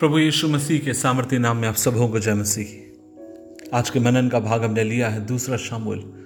प्रभु 0.00 0.18
यीशु 0.18 0.48
मसीह 0.48 0.78
के 0.78 0.92
सामर्थ्य 0.94 1.38
नाम 1.38 1.56
में 1.56 1.68
आप 1.68 1.74
सबों 1.74 2.08
को 2.08 2.18
जय 2.18 2.34
मसीह। 2.34 3.76
आज 3.76 3.90
के 3.90 4.00
मनन 4.00 4.28
का 4.28 4.40
भाग 4.40 4.64
हमने 4.64 4.84
लिया 4.84 5.08
है 5.08 5.26
दूसरा 5.26 5.56
शामुल 5.56 6.24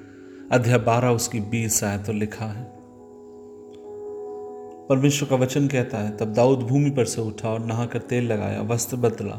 अध्याय 0.52 0.78
बारह, 0.78 1.08
उसकी 1.08 1.40
बीस 1.40 1.84
आय 1.84 1.98
तो 1.98 2.12
लिखा 2.12 2.44
है। 2.44 2.64
परमेश्वर 4.88 5.28
का 5.28 5.36
वचन 5.36 5.68
कहता 5.68 5.98
है, 5.98 6.16
तब 6.16 6.32
दाऊद 6.32 6.58
भूमि 6.58 6.90
पर 6.90 7.04
से 7.04 7.20
उठा 7.20 7.48
और 7.48 7.60
नहाकर 7.60 7.98
तेल 7.98 8.24
लगाया, 8.24 8.62
वस्त्र 8.62 8.96
बदला। 8.96 9.36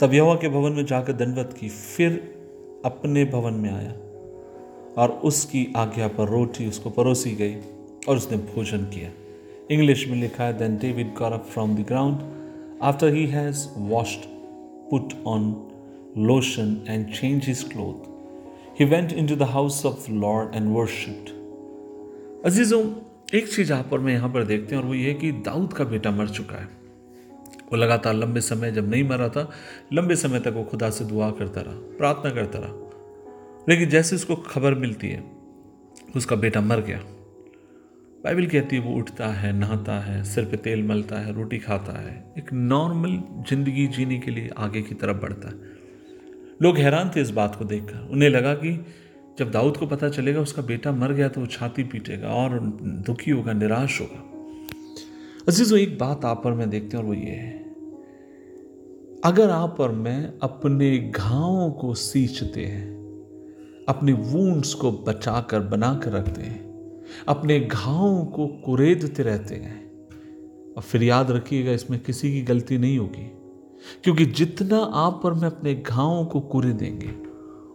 तब 0.00 0.14
यवा 0.14 0.34
के 0.34 0.48
भवन 0.48 0.72
में 0.72 0.86
जाकर 0.86 1.12
दंडवत 1.12 1.56
की, 1.60 1.68
फिर 1.68 2.12
अपने 2.84 3.24
भवन 3.24 3.52
में 3.52 3.70
आया 3.70 3.92
और 5.02 5.20
उसकी 5.24 5.72
आज्ञा 5.76 6.08
पर 6.08 6.28
रोटी 6.28 6.68
उसको 6.68 6.90
परोसी 6.90 7.30
गई 7.30 7.54
और 8.08 8.16
उसने 8.16 8.36
भोजन 8.36 8.78
किया। 8.78 9.10
इंग्लिश 9.70 10.08
में 10.08 10.16
लिखा 10.16 10.44
है 10.44 10.58
then 10.58 10.76
David 10.76 11.14
got 11.14 11.32
up 11.32 11.46
from 11.46 11.76
the 11.76 11.86
ground 11.88 12.39
he 12.84 13.26
has 13.26 13.68
washed 13.76 14.20
put 14.90 15.14
on 15.26 15.70
lotion 16.18 16.84
and 16.88 17.14
change 17.14 17.44
his 17.44 17.62
cloth 17.62 18.10
he 18.80 18.84
went 18.84 19.12
in 19.12 19.26
to 19.26 19.36
the 19.36 19.42
house 19.42 19.86
of 19.86 20.10
lord 20.10 20.54
and 20.54 20.76
worshipped 20.76 21.28
अजीजों 22.46 22.92
एक 23.38 23.52
चीज़ 23.52 23.72
आप 23.72 23.92
और 23.92 24.00
मैं 24.00 24.12
यहाँ 24.12 24.32
पर 24.32 24.44
देखते 24.44 24.74
हैं 24.74 24.82
और 24.82 24.88
वो 24.88 24.94
ये 24.94 25.14
कि 25.14 25.32
दाऊद 25.32 25.72
का 25.72 25.84
बेटा 25.84 26.10
मर 26.10 26.28
चुका 26.28 26.56
है। 26.56 26.64
वो 27.72 27.76
लगातार 27.76 28.14
लंबे 28.14 28.40
समय 28.40 28.72
जब 28.72 28.90
नहीं 28.90 29.08
मरा 29.08 29.28
था, 29.28 29.50
लंबे 29.92 30.16
समय 30.16 30.40
तक 30.40 30.48
वो 30.48 30.64
खुदा 30.64 30.90
से 30.90 31.04
दुआ 31.04 31.30
करता 31.30 31.60
रहा, 31.60 31.74
प्रार्थना 31.74 32.30
करता 32.30 32.58
रहा। 32.58 32.90
लेकिन 33.68 33.88
जैसे 33.88 34.16
उसको 34.16 34.36
खबर 34.36 34.74
मिलती 34.74 35.08
है, 35.08 35.24
उसका 36.16 36.36
बेटा 36.36 36.60
मर 36.60 36.80
गया। 36.80 37.00
बाइबल 38.24 38.46
कहती 38.46 38.76
है, 38.76 38.82
वो 38.82 38.94
उठता 38.94 39.26
है, 39.26 39.52
नहाता 39.52 39.92
है, 40.00 40.24
सिर 40.24 40.44
पे 40.44 40.56
तेल 40.56 40.82
मलता 40.82 41.18
है, 41.18 41.32
रोटी 41.32 41.58
खाता 41.58 41.92
है। 41.92 42.32
एक 42.38 42.52
नॉर्मल 42.52 43.10
ज़िंदगी 43.48 43.86
जीने 43.86 44.18
के 44.18 44.30
लिए 44.30 44.50
आगे 44.56 44.82
की 44.82 44.94
तरफ़ 44.94 45.16
बढ़ता 45.16 45.48
है। 45.48 45.54
लोग 46.62 46.78
हैरान 46.78 47.10
थे 47.16 47.20
इस 47.20 47.30
बात 47.30 47.56
को 47.56 47.64
देखकर। 47.64 48.08
उन्हें 48.10 48.30
लगा 48.30 48.54
कि 48.54 48.86
जब 49.38 49.50
दाऊद 49.50 49.76
को 49.76 49.86
पता 49.86 50.08
चलेगा 50.08 50.40
उसका 50.40 50.62
बेटा 50.62 50.92
मर 50.92 51.12
गया 51.12 51.28
तो 51.28 51.40
वो 51.40 51.46
छाती 51.46 51.84
पीटेगा 51.84 52.28
और 52.28 52.58
दुखी 53.06 53.30
होगा, 53.30 53.52
निराश 53.52 54.00
होगा। 54.00 54.22
अजीजों, 55.48 55.78
एक 55.78 55.98
बात 55.98 56.24
आप 56.24 56.46
और 56.46 56.54
मैं 56.54 56.70
देखते 56.70 56.96
हैं 56.96 57.04
और 57.04 57.08
वो 57.08 57.14
ये 57.14 57.34
है। 57.34 57.58
अगर 59.24 59.50
आप 59.50 59.80
और 59.80 59.92
मैं 59.92 60.32
अपने 60.42 60.98
घावों 60.98 61.70
को 61.70 61.94
सींचते 61.94 62.64
हैं, 62.64 62.88
अपने 63.88 64.12
वूंड्स 64.12 64.74
को 64.74 64.92
बचाकर, 64.92 65.60
बनाकर 65.60 66.12
रखते 66.12 66.42
हैं 66.42 66.69
अपने 67.28 67.60
घावों 67.60 68.24
को 68.24 68.46
कुरेदते 68.46 69.22
रहते 69.22 69.54
हैं। 69.54 69.90
और 70.76 70.82
फिर 70.82 71.02
याद 71.02 71.30
रखिएगा, 71.30 71.72
इसमें 71.72 72.00
किसी 72.00 72.32
की 72.32 72.42
गलती 72.42 72.78
नहीं 72.78 72.98
होगी। 72.98 73.30
क्योंकि 74.04 74.26
जितना 74.26 74.78
आप 74.78 75.22
और 75.24 75.34
मैं 75.34 75.46
अपने 75.46 75.74
घावों 75.74 76.24
को 76.24 76.40
कुरे 76.40 76.72
देंगे, 76.72 77.14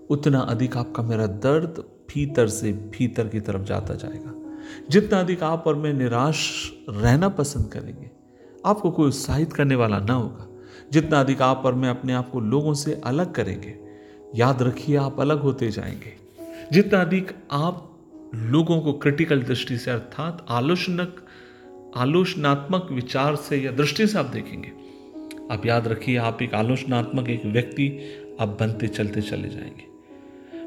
उतना 0.09 0.39
अधिक 0.39 0.77
आपका 0.77 1.03
मेरा 1.03 1.27
दर्द 1.27 1.83
भीतर 2.09 2.47
से 2.47 2.71
भीतर 2.71 3.27
की 3.27 3.39
तरफ़ 3.39 3.61
जाता 3.61 3.93
जाएगा। 3.93 4.33
जितना 4.89 5.19
अधिक 5.19 5.43
आप 5.43 5.63
और 5.67 5.75
मैं 5.75 5.93
निराश 5.93 6.71
रहना 6.89 7.29
पसंद 7.29 7.65
करेंगे, 7.65 8.11
आपको 8.65 8.91
कोई 8.91 9.07
उत्साहित 9.07 9.53
करने 9.53 9.75
वाला 9.75 9.99
ना 9.99 10.13
होगा। 10.13 10.47
जितना 10.91 11.19
अधिक 11.19 11.41
आप 11.41 11.63
और 11.65 11.73
मैं 11.73 11.89
अपने 11.89 12.13
आप 12.13 12.31
को 12.31 12.39
लोगों 12.39 12.73
से 12.73 13.01
अलग 13.05 13.33
करेंगे, 13.33 13.79
याद 14.35 14.61
रखिए 14.61 14.95
आप 14.95 15.19
अलग 15.19 15.41
होते 15.41 15.71
जाएँगे। 15.71 16.13
जितना 16.71 17.01
अधिक 17.01 17.31
आप 17.51 17.94
लोगों 18.35 18.81
को 18.81 18.93
क्रिटिकल 18.93 19.41
दृष्टि 19.41 19.77
से 19.77 19.91
अर्थात 19.91 20.45
आलोचनक, 20.49 21.25
आलोचनात्मक 21.97 22.87
विचार 22.91 23.35
से 23.35 23.57
या 23.57 23.71
दृष्टि 23.71 24.07
से 24.07 24.19
आप 24.19 24.25
देखेंगे। 24.25 24.71
आप 25.51 25.65
याद 25.65 25.87
रखिए, 25.87 26.17
आप 26.17 26.41
एक 26.41 26.53
आलोचनात्मक 26.53 27.29
एक 27.29 27.45
व्यक्ति, 27.45 27.99
आप 28.39 28.57
बनते 28.59 28.87
चलते 28.87 29.21
चले 29.21 29.49
जाएँगे। 29.49 29.95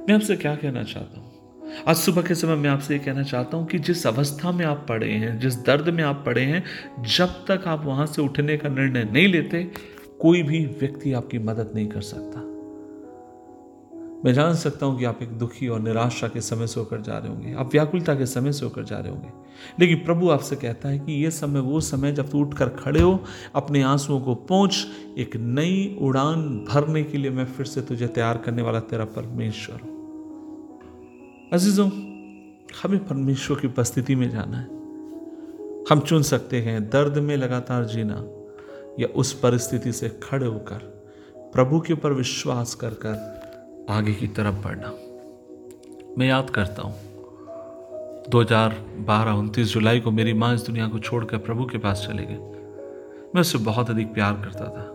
मैं 0.09 0.15
आपसे 0.15 0.37
क्या 0.37 0.57
कहना 0.57 0.83
चाहता 0.83 1.21
हूँ? 1.21 1.29
आज 1.89 1.97
सुबह 1.97 2.23
के 2.23 2.35
समय 2.35 2.55
मैं 2.55 2.71
आपसे 2.71 2.95
ये 2.95 3.01
कहना 3.01 3.23
चाहता 3.23 3.57
हूँ 3.57 3.67
कि 3.67 3.79
जिस 3.79 4.07
अवस्था 4.07 4.53
में 4.53 4.67
आप 4.67 4.87
पड़े 4.89 5.13
हैं, 5.13 5.39
जिस 5.39 5.55
दर्द 5.55 5.89
में 5.89 6.05
आप 6.05 6.23
पड़े 6.27 6.43
हैं, 6.43 6.65
जब 7.01 7.27
तक 7.27 7.65
आप 7.67 7.85
वहाँ 7.85 8.07
से 8.07 8.23
उठने 8.23 8.57
का 8.57 8.69
निर्णय 8.69 9.05
नहीं 9.05 9.29
लेते, 9.29 9.71
कोई 10.21 10.43
भी 10.43 10.67
व्यक्ति 10.67 11.13
आपकी 11.13 11.39
मदद 11.39 11.73
नहीं 11.75 11.89
कर 11.89 12.01
सकता। 12.01 12.48
मैं 14.25 14.35
जान 14.35 14.55
सकता 14.55 14.87
हूँ 14.87 14.99
कि 14.99 15.05
आप 15.05 15.23
एक 15.23 15.29
दुखी 15.29 15.69
और 15.69 15.81
निराशा 15.81 16.29
के 16.29 16.41
समय 16.41 16.67
से 16.67 16.81
होकर 16.81 17.01
जा 17.01 17.19
रहे 17.19 17.29
होंगे। 17.29 17.55
आप 17.55 17.73
व्याकुलता 17.73 18.15
के 18.15 18.27
समय 18.27 18.53
से 18.53 18.65
होकर 18.65 18.85
जा 18.85 18.99
रहे 18.99 19.13
होंगे। 19.13 19.29
लेकिन 19.81 20.05
प्रभु 20.05 20.31
आपसे 20.31 20.57
कहता 20.57 20.89
है 20.89 20.99
कि 20.99 21.25
यह 21.25 21.31
समय, 21.31 21.61
वो 21.61 21.81
समय 21.81 22.13
जब 22.13 22.31
तू 22.31 22.41
उठकर 22.41 22.69
खड़े 22.69 23.01
हो, 23.01 23.25
अपने 23.55 23.83
आंसुओं 23.83 24.21
को 24.21 24.35
पहुँच, 24.35 24.87
एक 25.19 25.37
नई 25.37 25.99
उड़ान 26.01 26.67
भरने 26.69 27.03
के 27.03 27.19
लिए 27.19 27.31
मैं 27.31 27.45
फिर 27.45 27.67
से 27.67 27.83
तुझे 27.83 28.07
तैयार 28.07 28.39
करने 28.39 28.63
वाला 28.63 28.81
तेरा 28.81 29.05
परमेश्वर 29.05 29.81
हूँ। 29.81 29.99
अजीजों, 31.53 31.89
हमें 32.83 33.07
परमेश्वर 33.07 33.61
की 33.61 33.67
उपस्थिति 33.67 34.15
में 34.15 34.31
जाना 34.31 34.59
है। 34.59 34.67
हम 35.91 36.01
चुन 36.01 36.23
सकते 36.23 36.61
हैं 36.61 36.91
दर्द 36.91 37.19
में 37.19 37.37
लगातार 37.37 37.85
जीना 37.85 38.25
या 39.01 39.07
उस 39.07 39.33
परिस्थिति 39.33 39.93
से 39.93 40.09
खड़े 40.23 40.47
होकर, 40.47 40.79
प्रभु 41.55 41.81
के 41.81 41.93
ऊपर 41.93 42.13
विश्वास 42.13 42.75
कर 42.75 42.91
कर 42.91 43.39
आगे 43.89 44.15
की 44.15 44.27
तरफ़ 44.27 44.55
बढ़ना। 44.55 44.89
मैं 46.19 46.27
याद 46.29 46.51
करता 46.51 46.83
हूँ 46.83 46.95
2012 48.29 49.33
उनतीस 49.33 49.69
जुलाई 49.69 50.01
को 50.01 50.11
मेरी 50.11 50.33
माँ 50.33 50.55
इस 50.55 50.61
दुनिया 50.61 50.89
को 50.89 50.99
छोड़कर 50.99 51.39
प्रभु 51.39 51.65
के 51.65 51.79
पास 51.79 52.07
चले 52.09 52.23
गए। 52.23 52.37
मैं 53.35 53.41
उससे 53.41 53.59
बहुत 53.59 53.91
अधिक 53.91 54.15
प्यार 54.15 54.33
करता 54.33 54.65
था। 54.65 54.95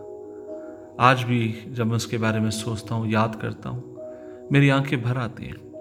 आज 0.99 1.23
भी 1.23 1.65
जब 1.67 1.87
मैं 1.87 1.95
उसके 1.95 2.17
बारे 2.17 2.39
में 2.39 2.49
सोचता 2.49 2.95
हूँ, 2.95 3.11
याद 3.11 3.39
करता 3.41 3.69
हूँ, 3.69 3.97
मेरी 4.51 4.69
आँखें 4.69 5.01
भर 5.01 5.17
आती 5.17 5.45
हैं। 5.45 5.73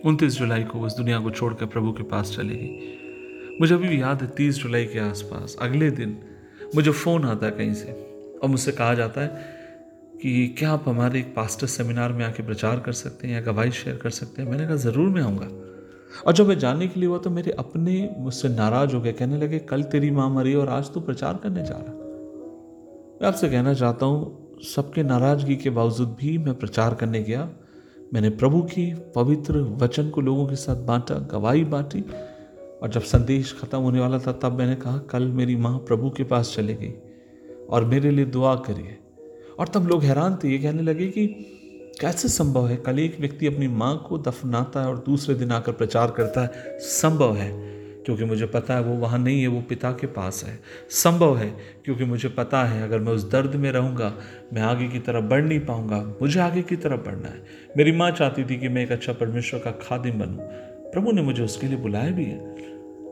उनतीस 0.00 0.32
जुलाई 0.32 0.64
को 0.64 0.80
उस 0.80 0.96
दुनिया 0.96 1.20
को 1.20 1.30
छोड़कर 1.30 1.66
प्रभु 1.66 1.92
के 1.92 2.02
पास 2.02 2.36
चली 2.36 2.56
गई। 2.56 3.58
मुझे 3.60 3.74
अभी 3.74 3.88
भी 3.88 4.02
याद 4.02 4.22
है 4.22 4.28
तीस 4.28 4.54
जुलाई 4.54 4.84
के 4.84 4.98
आसपास, 4.98 5.56
अगले 5.60 5.90
दिन 5.90 6.18
मुझे 6.74 6.90
फ़ोन 6.90 7.24
आता 7.24 7.46
है 7.46 7.52
कहीं 7.52 7.74
से 7.74 7.92
और 8.42 8.48
मुझसे 8.48 8.72
कहा 8.72 8.94
जाता 8.94 9.20
है 9.20 9.55
कि 10.22 10.54
क्या 10.58 10.70
आप 10.72 10.84
हमारे 10.88 11.18
एक 11.20 11.34
पास्टर 11.34 11.66
सेमिनार 11.66 12.12
में 12.12 12.24
आके 12.24 12.42
प्रचार 12.42 12.80
कर 12.80 12.92
सकते 12.92 13.28
हैं 13.28 13.34
या 13.34 13.40
गवाही 13.42 13.70
शेयर 13.72 13.96
कर 13.96 14.10
सकते 14.10 14.42
हैं? 14.42 14.48
मैंने 14.50 14.66
कहा, 14.66 14.76
ज़रूर 14.76 15.08
मैं 15.08 15.22
आऊँगा। 15.22 15.48
और 16.26 16.32
जब 16.32 16.48
मैं 16.48 16.58
जाने 16.58 16.86
के 16.88 17.00
लिए 17.00 17.08
हुआ 17.08 17.18
तो 17.18 17.30
मेरे 17.30 17.50
अपने 17.50 18.08
मुझसे 18.18 18.48
नाराज़ 18.48 18.94
हो 18.94 19.00
गए, 19.00 19.12
कहने 19.12 19.38
लगे, 19.38 19.58
कल 19.58 19.82
तेरी 19.82 20.10
माँ 20.10 20.28
मरी 20.30 20.54
और 20.54 20.68
आज 20.68 20.92
तू 20.94 21.00
प्रचार 21.00 21.40
करने 21.42 21.62
जा 21.62 21.74
रहा 21.74 21.94
मैं 23.20 23.28
आपसे 23.28 23.48
कहना 23.48 23.74
चाहता 23.74 24.06
हूँ, 24.06 24.58
सबके 24.64 25.02
नाराज़गी 25.02 25.56
के 25.56 25.70
बावजूद 25.70 26.16
भी 26.20 26.36
मैं 26.38 26.54
प्रचार 26.54 26.94
करने 26.94 27.22
गया। 27.22 27.48
मैंने 28.14 28.30
प्रभु 28.30 28.60
की 28.62 28.92
पवित्र 29.14 29.60
वचन 29.78 30.10
को 30.10 30.20
लोगों 30.20 30.46
के 30.46 30.56
साथ 30.56 30.76
बांटा, 30.76 31.14
गवाही 31.30 31.64
बांटी, 31.64 32.04
और 32.82 32.88
जब 32.88 33.02
संदेश 33.02 33.52
खत्म 33.60 33.78
होने 33.78 34.00
वाला 34.00 34.18
था, 34.18 34.32
तब 34.32 34.58
मैंने 34.58 34.74
कहा, 34.76 34.98
कल 34.98 35.26
मेरी 35.28 35.56
माँ 35.56 35.78
प्रभु 35.78 36.10
के 36.10 36.24
पास 36.24 36.52
चले 36.56 36.74
गई 36.74 36.92
और 37.70 37.84
मेरे 37.84 38.10
लिए 38.10 38.24
दुआ 38.26 38.54
करिए। 38.66 38.98
और 39.58 39.68
तब 39.68 39.86
लोग 39.86 40.04
हैरान 40.04 40.38
थे, 40.44 40.48
ये 40.48 40.58
कहने 40.58 40.82
लगे 40.82 41.06
कि 41.06 41.26
कैसे 42.00 42.28
संभव 42.28 42.68
है? 42.68 42.76
कल 42.76 42.98
एक 42.98 43.20
व्यक्ति 43.20 43.46
अपनी 43.46 43.68
माँ 43.68 44.06
को 44.08 44.18
दफनाता 44.18 44.80
है 44.80 44.86
और 44.86 44.98
दूसरे 44.98 45.34
दिन 45.34 45.52
आकर 45.52 45.72
प्रचार 45.72 46.10
करता 46.10 46.40
है। 46.40 46.78
संभव 46.80 47.36
है, 47.36 47.50
क्योंकि 48.04 48.24
मुझे 48.24 48.46
पता 48.46 48.74
है 48.74 48.82
वो 48.82 48.94
वहाँ 48.94 49.18
नहीं 49.18 49.40
है, 49.40 49.46
वो 49.46 49.60
पिता 49.60 49.90
के 49.90 50.06
पास 50.06 50.44
है। 50.44 50.60
संभव 50.90 51.36
है, 51.36 51.56
क्योंकि 51.84 52.04
मुझे 52.04 52.28
पता 52.28 52.64
है, 52.64 52.82
अगर 52.82 52.98
मैं 52.98 53.12
उस 53.12 53.30
दर्द 53.30 53.54
में 53.54 53.72
रहूँगा, 53.72 54.14
मैं 54.52 54.62
आगे 54.62 54.88
की 54.88 54.98
तरफ़ 54.98 55.24
बढ़ 55.24 55.42
नहीं 55.42 55.60
पाऊँगा। 55.60 56.14
मुझे 56.22 56.40
आगे 56.40 56.62
की 56.62 56.76
तरफ़ 56.76 57.00
बढ़ना 57.00 57.28
है। 57.28 57.44
मेरी 57.76 57.92
माँ 57.92 58.10
चाहती 58.10 58.44
थी 58.44 58.56
कि 58.56 58.68
मैं 58.68 58.82
एक 58.82 58.92
अच्छा 58.92 59.12
परमेश्वर 59.12 59.60
का 59.60 59.70
खादिम 59.70 60.18
बनूँ। 60.18 60.38
प्रभु 60.92 61.12
ने 61.12 61.22
मुझे 61.22 61.42
उसके 61.42 61.66
लिए 61.66 61.76
बुलाया 61.76 62.10
भी 62.10 62.24
है। 62.24 62.56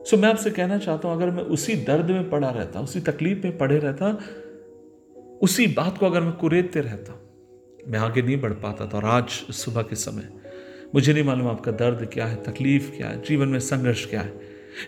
सो 0.05 0.17
मैं 0.17 0.29
आपसे 0.29 0.51
कहना 0.51 0.79
चाहता 0.79 1.09
हूँ, 1.09 1.17
अगर 1.17 1.31
मैं 1.31 1.43
उसी 1.43 1.75
दर्द 1.77 2.11
में 2.11 2.31
पड़ा 2.31 2.51
रहता, 2.51 2.81
उसी 2.81 3.01
तकलीफ़ 3.01 3.39
में 3.45 3.59
पड़े 3.59 3.79
रहता 3.79 4.19
उसी 5.45 5.67
बात 5.67 5.99
को 5.99 6.07
अगर 6.07 6.21
मैं 6.21 6.33
कुरेदते 6.33 6.81
रहता, 6.81 7.21
मैं 7.89 7.99
आगे 7.99 8.23
नहीं 8.23 8.41
बढ़ 8.41 8.53
पाता 8.53 8.87
था 8.87 8.97
और 8.97 9.05
आज 9.05 9.29
सुबह 9.29 9.83
के 9.83 9.97
समय 9.97 10.29
मुझे 10.95 11.13
नहीं 11.13 11.25
मालूम 11.25 11.49
आपका 11.49 11.73
दर्द 11.73 12.11
क्या 12.13 12.27
है, 12.27 12.43
तकलीफ़ 12.43 12.97
क्या 12.97 13.09
है, 13.09 13.23
जीवन 13.23 13.49
में 13.49 13.59
संघर्ष 13.59 14.07
क्या 14.07 14.21
है। 14.21 14.41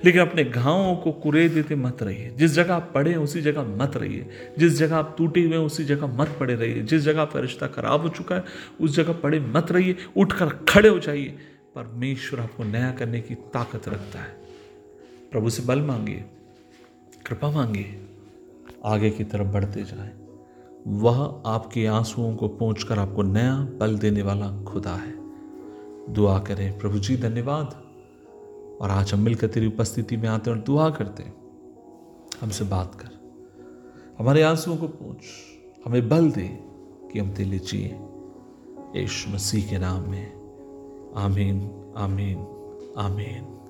लेकिन 0.05 0.21
अपने 0.21 0.45
घावों 0.45 0.97
को 0.97 1.13
कुरे 1.13 1.49
देते 1.49 1.75
मत 1.75 2.03
रहिए। 2.03 2.31
जिस 2.31 2.51
जगह 2.51 2.75
आप 2.75 2.93
पड़े 2.95 3.15
उसी 3.15 3.41
जगह 3.41 3.63
मत 3.63 3.97
रहिए। 3.97 4.31
जिस 4.59 4.73
जगह 4.73 4.97
आप 4.97 5.15
टूटे 5.19 5.41
हुए 5.41 5.51
हैं, 5.51 5.65
उसी 5.65 5.85
जगह 5.85 6.07
मत 6.07 6.37
पड़े 6.41 6.55
रहिए। 6.55 6.83
जिस 6.83 7.03
जगह 7.03 7.23
आपका 7.23 7.41
रिश्ता 7.41 7.67
खराब 7.67 8.01
हो 8.01 8.09
चुका 8.09 8.35
है, 8.35 8.45
उस 8.81 8.97
जगह 8.97 9.13
पड़े 9.13 9.41
मत 9.41 9.73
रहिए। 9.73 9.97
उठकर 10.17 10.47
खड़े 10.49 10.89
हो 10.89 10.99
जाइए। 10.99 11.39
परमेश्वर 11.75 12.41
आपको 12.41 12.65
नया 12.65 12.93
करने 12.93 13.21
की 13.21 13.35
ताकत 13.35 13.89
रखता 13.89 14.19
है। 14.19 14.37
प्रभु 15.33 15.51
से 15.51 15.63
बल 15.63 15.81
मांगिए, 15.81 16.25
कृपा 17.27 17.51
मांगिए, 17.51 18.07
आगे 18.85 19.11
की 19.11 19.25
तरफ़ 19.25 19.49
बढ़ते 19.49 19.85
जाएँ। 19.85 20.26
वह 20.87 21.43
आपके 21.47 21.87
आंसुओं 21.87 22.37
को 22.37 22.49
पहुंचकर 22.49 22.99
आपको 22.99 23.23
नया 23.23 23.61
बल 23.61 23.99
देने 23.99 24.23
वाला 24.23 24.63
खुदा 24.63 24.95
है। 24.95 25.15
दुआ 26.13 26.39
करें, 26.39 26.79
प्रभु 26.79 26.99
जी, 26.99 27.17
धन्यवाद। 27.17 27.87
और 28.81 28.91
आज 28.91 29.15
हम 29.15 29.21
मिलकर 29.21 29.47
तेरी 29.47 29.67
उपस्थिति 29.67 30.17
में 30.17 30.29
आते 30.29 30.51
हैं 30.51 30.59
और 30.59 30.65
दुआ 30.65 30.91
करते 30.91 31.23
हैं। 31.23 31.35
हमसे 32.41 32.65
बात 32.65 32.95
कर। 32.95 33.09
हमारे 34.19 34.43
आंसुओं 34.43 34.77
को 34.77 34.89
पहुँच। 34.89 35.19
हमें 35.87 36.09
बल 36.09 36.31
दे 36.31 36.49
कि 37.13 37.19
हम 37.19 37.31
तेरे 37.31 37.59
जिए। 37.59 38.01
यीशु 39.01 39.31
मसीह 39.31 39.71
के 39.71 39.79
नाम 39.79 40.11
में। 40.11 40.33
आमीन 41.17 41.71
आमीन 41.97 42.37
आमीन। 42.99 43.66